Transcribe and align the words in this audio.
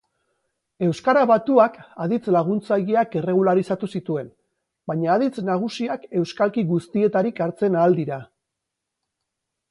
Euskara 0.85 1.23
Batuak 1.31 1.75
aditz 2.05 2.21
laguntzaileak 2.35 3.17
erregularizatu 3.19 3.89
zituen, 3.99 4.31
baina 4.91 5.11
aditz 5.17 5.43
nagusiak 5.49 6.07
euskalki 6.21 6.63
guztietarik 6.71 7.43
hartzen 7.47 7.77
ahal 7.83 7.97
dira. 8.01 8.19